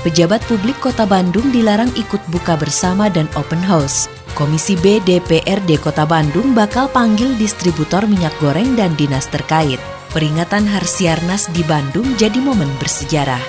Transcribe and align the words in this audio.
Pejabat 0.00 0.40
publik 0.48 0.80
Kota 0.80 1.04
Bandung 1.04 1.52
dilarang 1.52 1.92
ikut 1.92 2.24
buka 2.32 2.56
bersama 2.56 3.12
dan 3.12 3.28
open 3.36 3.60
house. 3.60 4.08
Komisi 4.32 4.72
B 4.80 4.96
DPRD 5.04 5.76
Kota 5.76 6.08
Bandung 6.08 6.56
bakal 6.56 6.88
panggil 6.88 7.36
distributor 7.36 8.08
minyak 8.08 8.32
goreng 8.40 8.80
dan 8.80 8.96
dinas 8.96 9.28
terkait. 9.28 9.76
Peringatan 10.16 10.64
Harsiarnas 10.64 11.52
di 11.52 11.60
Bandung 11.68 12.16
jadi 12.16 12.40
momen 12.40 12.72
bersejarah. 12.80 13.44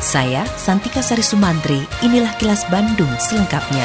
Saya, 0.00 0.48
Santika 0.56 1.04
Sari 1.04 1.20
Sumantri, 1.20 1.84
inilah 2.00 2.32
kilas 2.40 2.64
Bandung 2.72 3.12
selengkapnya. 3.20 3.84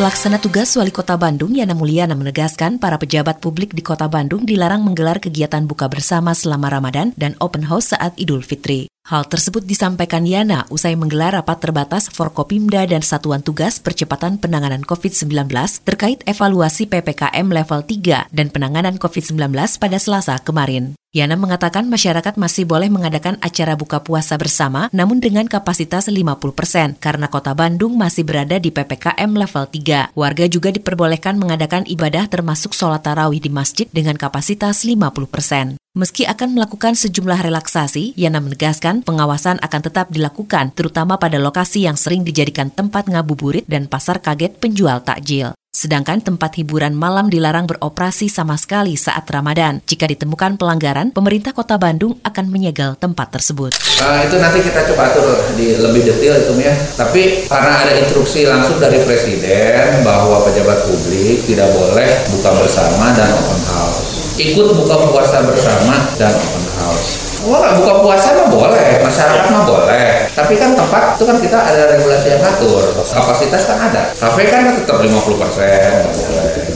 Pelaksana 0.00 0.40
tugas 0.40 0.72
Wali 0.72 0.88
Kota 0.88 1.20
Bandung 1.20 1.52
Yana 1.52 1.76
Mulyana 1.76 2.16
menegaskan 2.16 2.80
para 2.80 2.96
pejabat 2.96 3.44
publik 3.44 3.76
di 3.76 3.84
Kota 3.84 4.08
Bandung 4.08 4.48
dilarang 4.48 4.80
menggelar 4.80 5.20
kegiatan 5.20 5.68
buka 5.68 5.92
bersama 5.92 6.32
selama 6.32 6.72
Ramadan 6.72 7.12
dan 7.20 7.36
open 7.44 7.68
house 7.68 7.92
saat 7.92 8.16
Idul 8.16 8.40
Fitri. 8.40 8.88
Hal 9.10 9.26
tersebut 9.26 9.66
disampaikan 9.66 10.22
Yana 10.22 10.70
usai 10.70 10.94
menggelar 10.94 11.34
rapat 11.34 11.58
terbatas 11.58 12.06
Forkopimda 12.06 12.86
dan 12.86 13.02
Satuan 13.02 13.42
Tugas 13.42 13.82
Percepatan 13.82 14.38
Penanganan 14.38 14.86
COVID-19 14.86 15.50
terkait 15.82 16.22
evaluasi 16.30 16.86
PPKM 16.86 17.42
level 17.50 17.82
3 17.82 18.30
dan 18.30 18.46
penanganan 18.54 19.02
COVID-19 19.02 19.50
pada 19.82 19.98
Selasa 19.98 20.38
kemarin. 20.38 20.94
Yana 21.10 21.34
mengatakan 21.34 21.90
masyarakat 21.90 22.38
masih 22.38 22.70
boleh 22.70 22.86
mengadakan 22.86 23.34
acara 23.42 23.74
buka 23.74 23.98
puasa 23.98 24.38
bersama 24.38 24.86
namun 24.94 25.18
dengan 25.18 25.50
kapasitas 25.50 26.06
50% 26.06 27.02
karena 27.02 27.26
kota 27.26 27.50
Bandung 27.50 27.98
masih 27.98 28.22
berada 28.22 28.62
di 28.62 28.70
PPKM 28.70 29.26
level 29.26 29.64
3. 29.74 30.14
Warga 30.14 30.46
juga 30.46 30.70
diperbolehkan 30.70 31.34
mengadakan 31.34 31.82
ibadah 31.90 32.30
termasuk 32.30 32.78
sholat 32.78 33.02
tarawih 33.02 33.42
di 33.42 33.50
masjid 33.50 33.90
dengan 33.90 34.14
kapasitas 34.14 34.86
50%. 34.86 35.89
Meski 35.90 36.22
akan 36.22 36.54
melakukan 36.54 36.94
sejumlah 36.94 37.50
relaksasi, 37.50 38.14
Yana 38.14 38.38
menegaskan 38.38 39.02
pengawasan 39.02 39.58
akan 39.58 39.80
tetap 39.82 40.06
dilakukan, 40.14 40.70
terutama 40.70 41.18
pada 41.18 41.34
lokasi 41.42 41.82
yang 41.82 41.98
sering 41.98 42.22
dijadikan 42.22 42.70
tempat 42.70 43.10
ngabuburit 43.10 43.66
dan 43.66 43.90
pasar 43.90 44.22
kaget 44.22 44.54
penjual 44.62 45.02
takjil. 45.02 45.50
Sedangkan 45.74 46.22
tempat 46.22 46.54
hiburan 46.62 46.94
malam 46.94 47.26
dilarang 47.26 47.66
beroperasi 47.66 48.30
sama 48.30 48.54
sekali 48.54 48.94
saat 48.94 49.26
Ramadan. 49.26 49.82
Jika 49.82 50.06
ditemukan 50.06 50.62
pelanggaran, 50.62 51.10
pemerintah 51.10 51.50
kota 51.50 51.74
Bandung 51.74 52.22
akan 52.22 52.46
menyegel 52.46 52.94
tempat 52.94 53.34
tersebut. 53.34 53.74
Uh, 53.98 54.22
itu 54.30 54.38
nanti 54.38 54.62
kita 54.62 54.86
coba 54.94 55.10
atur 55.10 55.42
di 55.58 55.74
lebih 55.74 56.06
detail 56.06 56.38
itu 56.38 56.54
ya. 56.62 56.74
Tapi 56.94 57.50
karena 57.50 57.82
ada 57.82 57.98
instruksi 57.98 58.46
langsung 58.46 58.78
dari 58.78 59.02
Presiden 59.02 60.06
bahwa 60.06 60.38
pejabat 60.46 60.86
publik 60.86 61.50
tidak 61.50 61.66
boleh 61.74 62.30
buka 62.30 62.50
bersama 62.62 63.10
dan 63.18 63.34
open 63.34 63.62
house 63.66 64.09
ikut 64.38 64.66
buka 64.76 64.96
puasa 65.10 65.42
bersama 65.42 65.94
dan 66.14 66.30
open 66.30 66.64
house. 66.78 67.40
Wah, 67.48 67.72
buka 67.72 68.04
puasa 68.04 68.36
mah 68.36 68.52
boleh, 68.52 69.00
masyarakat 69.00 69.48
mah 69.48 69.64
boleh. 69.64 70.28
Tapi 70.36 70.60
kan 70.60 70.76
tempat 70.76 71.16
itu 71.16 71.24
kan 71.24 71.36
kita 71.40 71.56
ada 71.56 71.88
regulasi 71.96 72.36
yang 72.36 72.40
ngatur. 72.44 72.84
Kapasitas 73.00 73.64
kan 73.64 73.78
ada. 73.80 74.12
Kafe 74.12 74.44
kan 74.52 74.76
tetap 74.76 75.00
50 75.00 75.40
persen, 75.40 76.04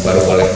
baru 0.01 0.21
boleh. 0.25 0.49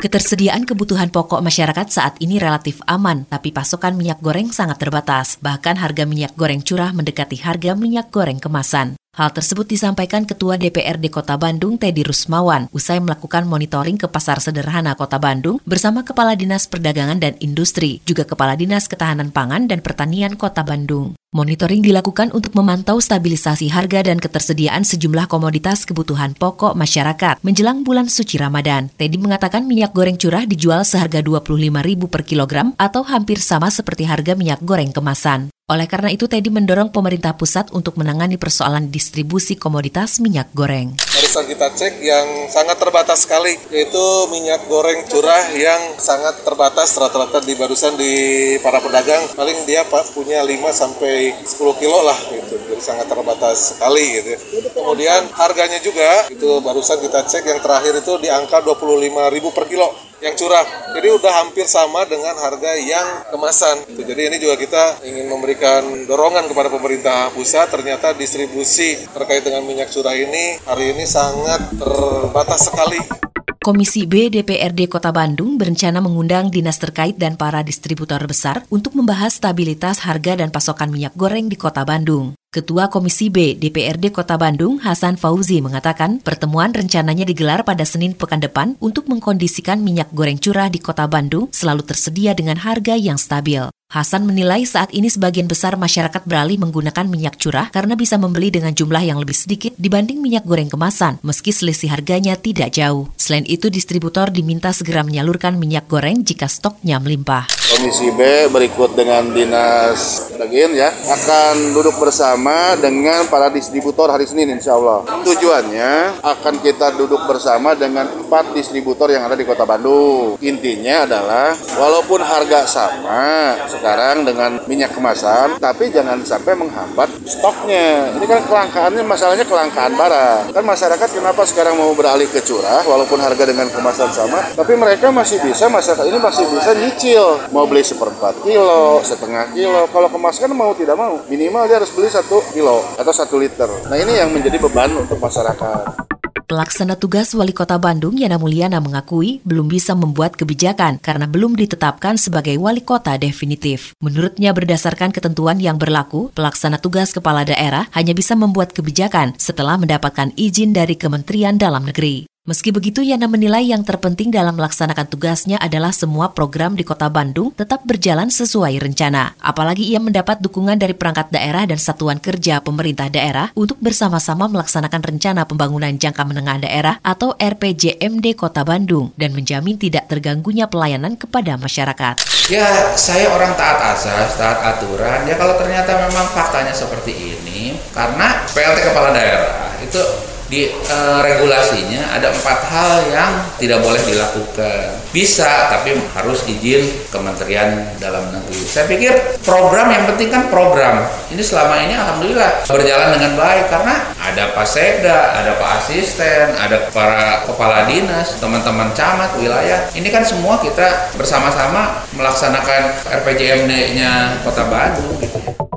Ketersediaan 0.00 0.64
kebutuhan 0.64 1.12
pokok 1.12 1.44
masyarakat 1.44 1.92
saat 1.92 2.16
ini 2.24 2.40
relatif 2.40 2.80
aman, 2.88 3.28
tapi 3.28 3.52
pasokan 3.52 4.00
minyak 4.00 4.24
goreng 4.24 4.48
sangat 4.48 4.80
terbatas. 4.80 5.36
Bahkan 5.44 5.76
harga 5.76 6.08
minyak 6.08 6.32
goreng 6.40 6.64
curah 6.64 6.88
mendekati 6.96 7.36
harga 7.44 7.76
minyak 7.76 8.08
goreng 8.08 8.40
kemasan. 8.40 8.96
Hal 9.20 9.36
tersebut 9.36 9.68
disampaikan 9.68 10.24
Ketua 10.24 10.56
DPRD 10.56 11.12
Kota 11.12 11.36
Bandung 11.36 11.76
Teddy 11.76 12.08
Rusmawan 12.08 12.72
usai 12.72 13.04
melakukan 13.04 13.44
monitoring 13.44 14.00
ke 14.00 14.08
Pasar 14.08 14.40
Sederhana 14.40 14.96
Kota 14.96 15.20
Bandung 15.20 15.60
bersama 15.68 16.08
Kepala 16.08 16.32
Dinas 16.32 16.64
Perdagangan 16.64 17.20
dan 17.20 17.36
Industri, 17.36 18.00
juga 18.08 18.24
Kepala 18.24 18.56
Dinas 18.56 18.88
Ketahanan 18.88 19.28
Pangan 19.28 19.68
dan 19.68 19.84
Pertanian 19.84 20.40
Kota 20.40 20.64
Bandung. 20.64 21.20
Monitoring 21.36 21.84
dilakukan 21.84 22.32
untuk 22.32 22.56
memantau 22.56 22.96
stabilisasi 22.96 23.68
harga 23.68 24.08
dan 24.08 24.24
ketersediaan 24.24 24.88
sejumlah 24.88 25.28
komoditas 25.28 25.84
kebutuhan 25.84 26.32
pokok 26.32 26.72
masyarakat 26.72 27.44
menjelang 27.44 27.84
bulan 27.84 28.08
suci 28.08 28.40
Ramadan. 28.40 28.88
Teddy 28.96 29.20
mengatakan 29.20 29.68
minyak 29.68 29.92
goreng 29.92 30.16
curah 30.16 30.48
dijual 30.48 30.80
seharga 30.80 31.20
Rp25.000 31.20 32.08
per 32.08 32.24
kilogram 32.24 32.72
atau 32.80 33.04
hampir 33.04 33.36
sama 33.36 33.68
seperti 33.68 34.08
harga 34.08 34.32
minyak 34.32 34.64
goreng 34.64 34.96
kemasan. 34.96 35.52
Oleh 35.70 35.86
karena 35.86 36.10
itu, 36.10 36.26
Teddy 36.26 36.50
mendorong 36.50 36.90
pemerintah 36.90 37.38
pusat 37.38 37.70
untuk 37.70 37.94
menangani 37.94 38.34
persoalan 38.34 38.90
distribusi 38.90 39.54
komoditas 39.54 40.18
minyak 40.18 40.50
goreng. 40.50 40.98
Barusan 40.98 41.46
kita 41.46 41.70
cek 41.70 42.02
yang 42.02 42.50
sangat 42.50 42.74
terbatas 42.82 43.22
sekali, 43.22 43.54
yaitu 43.70 44.06
minyak 44.34 44.66
goreng 44.66 45.06
curah 45.06 45.54
yang 45.54 45.94
sangat 45.94 46.42
terbatas 46.42 46.90
rata-rata 46.98 47.38
di 47.46 47.54
barusan 47.54 47.94
di 47.94 48.14
para 48.58 48.82
pedagang. 48.82 49.30
Paling 49.38 49.62
dia 49.62 49.86
punya 50.10 50.42
5 50.42 50.74
sampai 50.74 51.38
10 51.38 51.78
kilo 51.78 52.02
lah 52.02 52.18
gitu, 52.18 52.58
jadi 52.66 52.82
sangat 52.82 53.06
terbatas 53.06 53.78
sekali 53.78 54.18
gitu. 54.18 54.42
Kemudian 54.74 55.30
harganya 55.38 55.78
juga 55.78 56.26
itu 56.34 56.50
barusan 56.66 56.98
kita 56.98 57.30
cek 57.30 57.46
yang 57.46 57.62
terakhir 57.62 57.94
itu 57.94 58.18
di 58.18 58.26
angka 58.26 58.58
25.000 58.58 59.54
per 59.54 59.70
kilo 59.70 60.09
yang 60.20 60.36
curah. 60.36 60.64
Jadi 60.92 61.08
udah 61.10 61.32
hampir 61.44 61.64
sama 61.64 62.04
dengan 62.04 62.36
harga 62.36 62.76
yang 62.76 63.32
kemasan. 63.32 63.88
Jadi 63.96 64.22
ini 64.32 64.36
juga 64.36 64.54
kita 64.60 65.04
ingin 65.04 65.26
memberikan 65.28 65.82
dorongan 66.04 66.48
kepada 66.48 66.68
pemerintah 66.68 67.32
pusat. 67.32 67.72
Ternyata 67.72 68.12
distribusi 68.12 69.00
terkait 69.16 69.40
dengan 69.44 69.64
minyak 69.64 69.88
curah 69.88 70.14
ini 70.14 70.60
hari 70.68 70.92
ini 70.92 71.04
sangat 71.08 71.72
terbatas 71.80 72.68
sekali. 72.68 73.29
Komisi 73.60 74.08
B 74.08 74.32
DPRD 74.32 74.88
Kota 74.88 75.12
Bandung 75.12 75.60
berencana 75.60 76.00
mengundang 76.00 76.48
dinas 76.48 76.80
terkait 76.80 77.20
dan 77.20 77.36
para 77.36 77.60
distributor 77.60 78.16
besar 78.24 78.64
untuk 78.72 78.96
membahas 78.96 79.36
stabilitas 79.36 80.00
harga 80.00 80.40
dan 80.40 80.48
pasokan 80.48 80.88
minyak 80.88 81.12
goreng 81.12 81.52
di 81.52 81.60
Kota 81.60 81.84
Bandung. 81.84 82.32
Ketua 82.48 82.88
Komisi 82.88 83.28
B 83.28 83.60
DPRD 83.60 84.16
Kota 84.16 84.40
Bandung, 84.40 84.80
Hasan 84.80 85.20
Fauzi, 85.20 85.60
mengatakan 85.60 86.24
pertemuan 86.24 86.72
rencananya 86.72 87.28
digelar 87.28 87.60
pada 87.60 87.84
Senin 87.84 88.16
pekan 88.16 88.40
depan 88.40 88.80
untuk 88.80 89.12
mengkondisikan 89.12 89.84
minyak 89.84 90.08
goreng 90.16 90.40
curah 90.40 90.72
di 90.72 90.80
Kota 90.80 91.04
Bandung 91.04 91.52
selalu 91.52 91.84
tersedia 91.84 92.32
dengan 92.32 92.56
harga 92.64 92.96
yang 92.96 93.20
stabil. 93.20 93.68
Hasan 93.90 94.22
menilai 94.22 94.62
saat 94.62 94.94
ini 94.94 95.10
sebagian 95.10 95.50
besar 95.50 95.74
masyarakat 95.74 96.22
beralih 96.22 96.62
menggunakan 96.62 97.10
minyak 97.10 97.42
curah 97.42 97.74
karena 97.74 97.98
bisa 97.98 98.14
membeli 98.14 98.54
dengan 98.54 98.70
jumlah 98.70 99.02
yang 99.02 99.18
lebih 99.18 99.34
sedikit 99.34 99.74
dibanding 99.74 100.22
minyak 100.22 100.46
goreng 100.46 100.70
kemasan, 100.70 101.18
meski 101.26 101.50
selisih 101.50 101.90
harganya 101.90 102.38
tidak 102.38 102.70
jauh. 102.70 103.10
Selain 103.18 103.42
itu, 103.50 103.66
distributor 103.66 104.30
diminta 104.30 104.70
segera 104.70 105.02
menyalurkan 105.02 105.58
minyak 105.58 105.90
goreng 105.90 106.22
jika 106.22 106.46
stoknya 106.46 107.02
melimpah. 107.02 107.50
Komisi 107.50 108.14
B 108.14 108.46
berikut 108.50 108.94
dengan 108.94 109.34
Dinas 109.34 110.30
Daging 110.38 110.78
ya 110.78 110.90
akan 110.90 111.74
duduk 111.74 111.98
bersama 111.98 112.78
dengan 112.78 113.26
para 113.26 113.50
distributor 113.50 114.06
hari 114.10 114.26
Senin 114.26 114.54
insya 114.54 114.78
Allah. 114.78 115.02
Tujuannya 115.26 116.22
akan 116.22 116.54
kita 116.62 116.94
duduk 116.94 117.26
bersama 117.26 117.74
dengan 117.74 118.06
empat 118.06 118.54
distributor 118.54 119.10
yang 119.10 119.26
ada 119.26 119.34
di 119.34 119.42
Kota 119.42 119.66
Bandung. 119.66 120.38
Intinya 120.42 121.10
adalah 121.10 121.58
walaupun 121.78 122.22
harga 122.22 122.66
sama, 122.70 123.54
sekarang 123.80 124.28
dengan 124.28 124.60
minyak 124.68 124.92
kemasan, 124.92 125.56
tapi 125.56 125.88
jangan 125.88 126.20
sampai 126.20 126.52
menghambat 126.52 127.08
stoknya. 127.24 128.12
Ini 128.20 128.26
kan 128.28 128.44
kelangkaannya 128.44 129.02
masalahnya 129.08 129.48
kelangkaan 129.48 129.96
barang. 129.96 130.52
Kan 130.52 130.64
masyarakat 130.68 131.08
kenapa 131.08 131.42
sekarang 131.48 131.80
mau 131.80 131.96
beralih 131.96 132.28
ke 132.28 132.44
curah 132.44 132.84
walaupun 132.84 133.16
harga 133.16 133.48
dengan 133.48 133.72
kemasan 133.72 134.12
sama, 134.12 134.52
tapi 134.52 134.76
mereka 134.76 135.08
masih 135.08 135.40
bisa 135.40 135.72
masyarakat 135.72 136.04
ini 136.04 136.20
masih 136.20 136.44
bisa 136.52 136.76
nyicil 136.76 137.40
mau 137.48 137.64
beli 137.64 137.80
seperempat 137.80 138.44
kilo, 138.44 139.00
setengah 139.00 139.48
kilo. 139.56 139.88
Kalau 139.88 140.12
kemasan 140.12 140.52
mau 140.52 140.76
tidak 140.76 141.00
mau 141.00 141.24
minimal 141.24 141.64
dia 141.64 141.80
harus 141.80 141.88
beli 141.96 142.12
satu 142.12 142.44
kilo 142.52 142.84
atau 143.00 143.12
satu 143.16 143.40
liter. 143.40 143.70
Nah 143.88 143.96
ini 143.96 144.20
yang 144.20 144.28
menjadi 144.28 144.60
beban 144.60 144.92
untuk 144.92 145.16
masyarakat. 145.16 146.09
Pelaksana 146.50 146.98
tugas 146.98 147.30
Wali 147.30 147.54
Kota 147.54 147.78
Bandung 147.78 148.18
Yana 148.18 148.34
Mulyana 148.34 148.82
mengakui 148.82 149.38
belum 149.46 149.70
bisa 149.70 149.94
membuat 149.94 150.34
kebijakan 150.34 150.98
karena 150.98 151.30
belum 151.30 151.54
ditetapkan 151.54 152.18
sebagai 152.18 152.58
wali 152.58 152.82
kota 152.82 153.14
definitif. 153.14 153.94
Menurutnya 154.02 154.50
berdasarkan 154.50 155.14
ketentuan 155.14 155.62
yang 155.62 155.78
berlaku, 155.78 156.34
pelaksana 156.34 156.82
tugas 156.82 157.14
kepala 157.14 157.46
daerah 157.46 157.86
hanya 157.94 158.18
bisa 158.18 158.34
membuat 158.34 158.74
kebijakan 158.74 159.38
setelah 159.38 159.78
mendapatkan 159.78 160.34
izin 160.34 160.74
dari 160.74 160.98
Kementerian 160.98 161.54
Dalam 161.54 161.86
Negeri. 161.86 162.29
Meski 162.48 162.72
begitu, 162.72 163.04
Yana 163.04 163.28
menilai 163.28 163.68
yang 163.68 163.84
terpenting 163.84 164.32
dalam 164.32 164.56
melaksanakan 164.56 165.12
tugasnya 165.12 165.60
adalah 165.60 165.92
semua 165.92 166.32
program 166.32 166.72
di 166.72 166.88
Kota 166.88 167.12
Bandung 167.12 167.52
tetap 167.52 167.84
berjalan 167.84 168.32
sesuai 168.32 168.80
rencana. 168.80 169.36
Apalagi 169.44 169.84
ia 169.84 170.00
mendapat 170.00 170.40
dukungan 170.40 170.80
dari 170.80 170.96
perangkat 170.96 171.28
daerah 171.28 171.68
dan 171.68 171.76
satuan 171.76 172.16
kerja 172.16 172.64
pemerintah 172.64 173.12
daerah 173.12 173.52
untuk 173.52 173.76
bersama-sama 173.84 174.48
melaksanakan 174.48 175.04
rencana 175.04 175.44
pembangunan 175.44 175.92
jangka 175.92 176.24
menengah 176.24 176.64
daerah 176.64 176.96
atau 177.04 177.36
RPJMD 177.36 178.32
Kota 178.32 178.64
Bandung 178.64 179.12
dan 179.20 179.36
menjamin 179.36 179.76
tidak 179.76 180.08
terganggunya 180.08 180.64
pelayanan 180.64 181.20
kepada 181.20 181.60
masyarakat. 181.60 182.24
Ya, 182.48 182.96
saya 182.96 183.36
orang 183.36 183.52
taat 183.52 184.00
asas, 184.00 184.40
taat 184.40 184.64
aturan. 184.64 185.28
Ya 185.28 185.36
kalau 185.36 185.60
ternyata 185.60 186.08
memang 186.08 186.24
faktanya 186.32 186.72
seperti 186.72 187.12
ini, 187.12 187.76
karena 187.92 188.48
PLT 188.48 188.80
kepala 188.80 189.12
daerah 189.12 189.76
itu 189.84 190.29
di 190.50 190.66
e, 190.66 190.98
regulasinya 191.22 192.10
ada 192.18 192.34
empat 192.34 192.58
hal 192.66 192.92
yang 193.06 193.32
tidak 193.56 193.78
boleh 193.86 194.02
dilakukan. 194.02 194.98
Bisa, 195.14 195.70
tapi 195.70 195.94
harus 196.10 196.42
izin 196.50 197.06
Kementerian 197.14 197.94
Dalam 198.02 198.34
Negeri. 198.34 198.62
Saya 198.66 198.90
pikir 198.90 199.38
program 199.46 199.94
yang 199.94 200.10
penting 200.10 200.28
kan 200.28 200.50
program. 200.50 201.06
Ini 201.30 201.38
selama 201.38 201.78
ini 201.86 201.94
alhamdulillah 201.94 202.66
berjalan 202.66 203.14
dengan 203.14 203.32
baik 203.38 203.70
karena 203.70 203.94
ada 204.18 204.50
Pak 204.50 204.66
Sekda, 204.66 205.38
ada 205.38 205.54
Pak 205.54 205.70
Asisten, 205.78 206.58
ada 206.58 206.90
para 206.90 207.46
kepala 207.46 207.86
dinas, 207.86 208.34
teman-teman 208.42 208.90
camat 208.90 209.30
wilayah. 209.38 209.86
Ini 209.94 210.08
kan 210.10 210.26
semua 210.26 210.58
kita 210.58 211.14
bersama-sama 211.14 212.02
melaksanakan 212.18 213.06
RPJMD-nya 213.22 214.42
Kota 214.42 214.66
Bandung 214.66 215.14
gitu. 215.22 215.69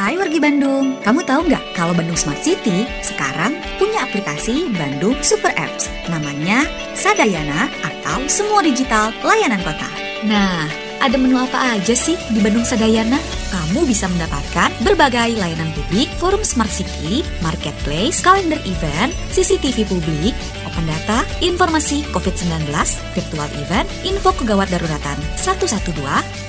Hai 0.00 0.16
wargi 0.16 0.40
Bandung, 0.40 0.96
kamu 1.04 1.20
tahu 1.28 1.44
nggak 1.52 1.76
kalau 1.76 1.92
Bandung 1.92 2.16
Smart 2.16 2.40
City 2.40 2.88
sekarang 3.04 3.52
punya 3.76 4.00
aplikasi 4.08 4.72
Bandung 4.72 5.12
Super 5.20 5.52
Apps 5.60 5.92
namanya 6.08 6.64
Sadayana 6.96 7.68
atau 7.84 8.24
Semua 8.24 8.64
Digital 8.64 9.12
Layanan 9.20 9.60
Kota. 9.60 9.84
Nah, 10.24 10.64
ada 11.04 11.20
menu 11.20 11.36
apa 11.36 11.76
aja 11.76 11.92
sih 11.92 12.16
di 12.32 12.40
Bandung 12.40 12.64
Sadayana? 12.64 13.20
Kamu 13.52 13.84
bisa 13.84 14.08
mendapatkan 14.08 14.72
berbagai 14.80 15.36
layanan 15.36 15.68
publik, 15.76 16.08
forum 16.16 16.40
Smart 16.40 16.72
City, 16.72 17.20
marketplace, 17.44 18.24
kalender 18.24 18.56
event, 18.64 19.12
CCTV 19.36 19.84
publik, 19.84 20.32
open 20.70 20.86
data, 20.86 21.26
informasi 21.42 22.06
COVID-19, 22.14 22.70
virtual 23.18 23.50
event, 23.58 23.90
info 24.06 24.30
kegawat 24.38 24.70
daruratan 24.70 25.18
112 25.34 25.98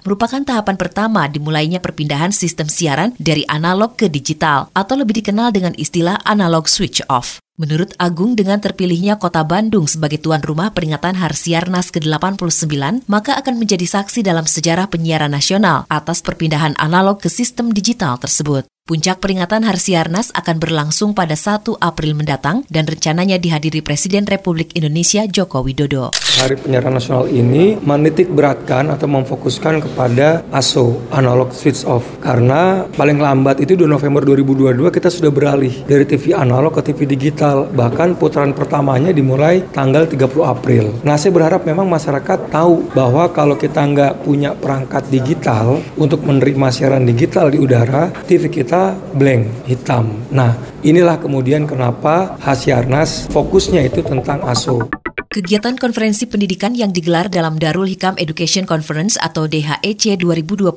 merupakan 0.00 0.40
tahapan 0.48 0.80
pertama 0.80 1.28
dimulainya 1.28 1.76
perpindahan 1.76 2.32
sistem 2.32 2.72
siaran 2.72 3.12
dari 3.20 3.44
analog 3.52 4.00
ke 4.00 4.08
digital 4.08 4.72
atau 4.72 4.96
lebih 4.96 5.20
dikenal 5.20 5.52
dengan 5.52 5.76
istilah 5.76 6.24
analog 6.24 6.72
switch 6.72 7.04
off. 7.12 7.36
Menurut 7.60 7.92
Agung, 8.00 8.32
dengan 8.32 8.56
terpilihnya 8.64 9.20
kota 9.20 9.44
Bandung 9.44 9.84
sebagai 9.84 10.24
tuan 10.24 10.40
rumah 10.40 10.72
peringatan 10.72 11.12
Harsiarnas 11.12 11.92
ke-89, 11.92 13.04
maka 13.12 13.36
akan 13.36 13.60
menjadi 13.60 13.84
saksi 13.84 14.24
dalam 14.24 14.48
sejarah 14.48 14.88
penyiaran 14.88 15.36
nasional 15.36 15.84
atas 15.92 16.24
perpindahan 16.24 16.72
analog 16.80 17.20
ke 17.20 17.28
sistem 17.28 17.76
digital 17.76 18.16
tersebut. 18.16 18.64
Puncak 18.88 19.20
peringatan 19.20 19.68
Harsiarnas 19.68 20.32
akan 20.32 20.56
berlangsung 20.64 21.12
pada 21.12 21.36
1 21.36 21.76
April 21.76 22.16
mendatang 22.16 22.64
dan 22.72 22.88
rencananya 22.88 23.36
dihadiri 23.36 23.84
Presiden 23.84 24.24
Republik 24.24 24.72
Indonesia 24.72 25.28
Joko 25.28 25.60
Widodo. 25.60 26.08
Hari 26.40 26.56
Penyiaran 26.56 26.96
Nasional 26.96 27.28
ini 27.28 27.76
menitik 27.84 28.32
beratkan 28.32 28.88
atau 28.88 29.04
memfokuskan 29.04 29.84
kepada 29.84 30.40
ASO, 30.48 31.04
Analog 31.12 31.52
Switch 31.52 31.84
Off. 31.84 32.00
Karena 32.24 32.88
paling 32.96 33.20
lambat 33.20 33.60
itu 33.60 33.76
2 33.76 33.84
November 33.84 34.24
2022 34.24 34.88
kita 34.88 35.12
sudah 35.12 35.28
beralih 35.28 35.84
dari 35.84 36.08
TV 36.08 36.32
analog 36.32 36.72
ke 36.80 36.88
TV 36.88 37.04
digital. 37.04 37.68
Bahkan 37.68 38.16
putaran 38.16 38.56
pertamanya 38.56 39.12
dimulai 39.12 39.68
tanggal 39.68 40.08
30 40.08 40.32
April. 40.48 40.96
Nah 41.04 41.20
saya 41.20 41.36
berharap 41.36 41.68
memang 41.68 41.84
masyarakat 41.92 42.48
tahu 42.48 42.88
bahwa 42.96 43.28
kalau 43.36 43.60
kita 43.60 43.84
nggak 43.84 44.24
punya 44.24 44.56
perangkat 44.56 45.04
digital 45.12 45.76
untuk 46.00 46.24
menerima 46.24 46.72
siaran 46.72 47.04
digital 47.04 47.52
di 47.52 47.60
udara, 47.60 48.08
TV 48.24 48.48
kita 48.48 48.77
blank, 49.14 49.48
hitam. 49.66 50.12
Nah, 50.30 50.54
inilah 50.86 51.18
kemudian 51.18 51.66
kenapa 51.66 52.38
Hasyarnas 52.42 53.30
fokusnya 53.32 53.86
itu 53.86 54.00
tentang 54.04 54.42
ASO. 54.44 54.88
Kegiatan 55.28 55.76
konferensi 55.76 56.24
pendidikan 56.24 56.72
yang 56.72 56.88
digelar 56.88 57.28
dalam 57.28 57.60
Darul 57.60 57.84
Hikam 57.84 58.16
Education 58.16 58.64
Conference 58.64 59.20
atau 59.20 59.44
DHEC 59.44 60.16
2022 60.16 60.72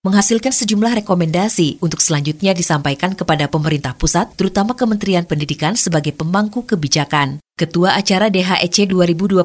menghasilkan 0.00 0.56
sejumlah 0.56 1.04
rekomendasi 1.04 1.84
untuk 1.84 2.00
selanjutnya 2.00 2.56
disampaikan 2.56 3.12
kepada 3.12 3.44
pemerintah 3.52 3.92
pusat, 3.92 4.32
terutama 4.40 4.72
Kementerian 4.72 5.28
Pendidikan 5.28 5.76
sebagai 5.76 6.16
pemangku 6.16 6.64
kebijakan. 6.64 7.44
Ketua 7.60 7.92
acara 7.92 8.32
DHEC 8.32 8.88
2022, 8.88 9.44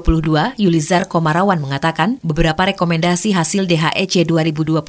Yulizar 0.56 1.04
Komarawan 1.04 1.60
mengatakan 1.60 2.16
beberapa 2.24 2.64
rekomendasi 2.64 3.36
hasil 3.36 3.68
DHEC 3.68 4.24
2022 4.24 4.80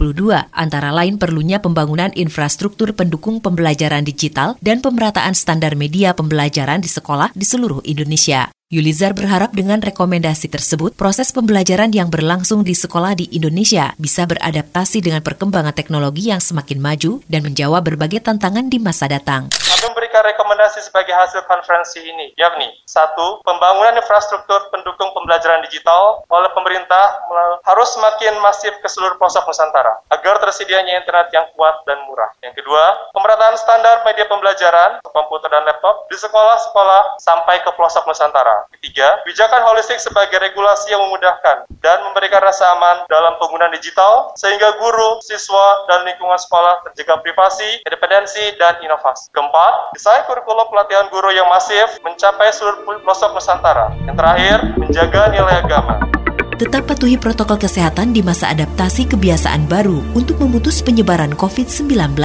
antara 0.55 0.95
lain 0.95 1.19
perlunya 1.19 1.59
pembangunan 1.59 2.15
infrastruktur 2.15 2.95
pendukung 2.95 3.43
pembelajaran 3.43 4.07
digital 4.07 4.55
dan 4.63 4.79
pemerataan 4.79 5.35
standar 5.35 5.75
media 5.75 6.15
pembelajaran 6.15 6.79
di 6.79 6.87
sekolah 6.87 7.35
di 7.35 7.43
seluruh 7.43 7.83
Indonesia. 7.83 8.47
Yulizar 8.71 9.11
berharap 9.11 9.51
dengan 9.51 9.83
rekomendasi 9.83 10.47
tersebut, 10.47 10.95
proses 10.95 11.35
pembelajaran 11.35 11.91
yang 11.91 12.07
berlangsung 12.07 12.63
di 12.63 12.79
sekolah 12.79 13.19
di 13.19 13.27
Indonesia 13.35 13.91
bisa 13.99 14.23
beradaptasi 14.23 15.03
dengan 15.03 15.27
perkembangan 15.27 15.75
teknologi 15.75 16.31
yang 16.31 16.39
semakin 16.39 16.79
maju 16.79 17.27
dan 17.27 17.43
menjawab 17.43 17.91
berbagai 17.91 18.23
tantangan 18.23 18.71
di 18.71 18.79
masa 18.79 19.11
datang 19.11 19.51
memberikan 19.87 20.27
rekomendasi 20.27 20.83
sebagai 20.83 21.15
hasil 21.15 21.47
konferensi 21.47 22.03
ini, 22.03 22.35
yakni 22.35 22.69
satu, 22.85 23.41
pembangunan 23.47 23.95
infrastruktur 23.99 24.59
pendukung 24.75 25.15
pembelajaran 25.15 25.63
digital 25.67 26.27
oleh 26.27 26.51
pemerintah 26.53 27.23
harus 27.63 27.89
semakin 27.95 28.39
masif 28.43 28.75
ke 28.83 28.89
seluruh 28.91 29.15
pelosok 29.19 29.47
Nusantara 29.47 30.03
agar 30.11 30.43
tersedianya 30.43 30.99
internet 30.99 31.31
yang 31.31 31.47
kuat 31.55 31.83
dan 31.87 31.99
murah. 32.11 32.31
Yang 32.43 32.63
kedua, 32.63 33.11
pemerataan 33.15 33.57
standar 33.59 34.03
media 34.03 34.27
pembelajaran, 34.27 34.99
komputer 35.07 35.49
dan 35.51 35.65
laptop 35.65 36.11
di 36.11 36.17
sekolah-sekolah 36.19 37.21
sampai 37.23 37.63
ke 37.63 37.71
pelosok 37.75 38.07
Nusantara. 38.09 38.67
Ketiga, 38.79 39.23
bijakan 39.25 39.63
holistik 39.67 40.03
sebagai 40.03 40.39
regulasi 40.43 40.93
yang 40.93 41.03
memudahkan 41.07 41.69
dan 41.81 41.99
memberikan 42.11 42.43
rasa 42.43 42.75
aman 42.75 43.07
dalam 43.07 43.39
penggunaan 43.39 43.73
digital 43.75 44.35
sehingga 44.39 44.75
guru, 44.79 45.21
siswa, 45.23 45.87
dan 45.91 46.07
lingkungan 46.09 46.39
sekolah 46.39 46.83
terjaga 46.91 47.23
privasi, 47.23 47.83
independensi, 47.87 48.57
dan 48.59 48.79
inovasi. 48.83 49.31
Keempat, 49.31 49.75
Desain 49.95 50.23
kurikulum 50.29 50.69
pelatihan 50.69 51.07
guru 51.09 51.33
yang 51.33 51.49
masif 51.49 51.99
mencapai 52.05 52.53
seluruh 52.53 52.85
pelosok 53.03 53.37
Nusantara. 53.37 53.93
Yang 54.05 54.17
terakhir, 54.19 54.59
menjaga 54.77 55.23
nilai 55.33 55.55
agama. 55.65 55.95
Tetap 56.57 56.89
patuhi 56.89 57.21
protokol 57.21 57.61
kesehatan 57.61 58.17
di 58.17 58.25
masa 58.25 58.49
adaptasi 58.49 59.05
kebiasaan 59.13 59.69
baru 59.69 60.01
untuk 60.17 60.41
memutus 60.41 60.81
penyebaran 60.81 61.37
COVID-19 61.37 62.17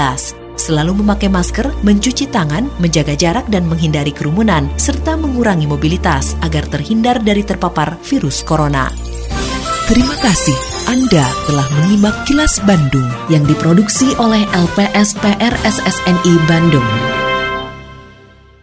selalu 0.62 1.02
memakai 1.02 1.26
masker, 1.26 1.74
mencuci 1.82 2.30
tangan, 2.30 2.70
menjaga 2.78 3.18
jarak 3.18 3.50
dan 3.50 3.66
menghindari 3.66 4.14
kerumunan, 4.14 4.70
serta 4.78 5.18
mengurangi 5.18 5.66
mobilitas 5.66 6.38
agar 6.46 6.70
terhindar 6.70 7.18
dari 7.18 7.42
terpapar 7.42 7.98
virus 8.06 8.46
corona. 8.46 8.94
Terima 9.90 10.16
kasih 10.24 10.56
Anda 10.88 11.26
telah 11.50 11.68
menyimak 11.76 12.16
kilas 12.24 12.64
Bandung 12.64 13.10
yang 13.28 13.44
diproduksi 13.44 14.16
oleh 14.22 14.46
LPSPR 14.56 15.52
SSNI 15.68 16.34
Bandung. 16.48 17.21